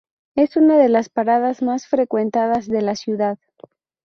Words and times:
Es 0.33 0.55
una 0.57 0.79
de 0.79 0.89
las 0.89 1.09
paradas 1.09 1.61
más 1.61 1.85
frecuentadas 1.85 2.65
de 2.67 2.81
la 2.81 2.95
ciudad. 2.95 3.37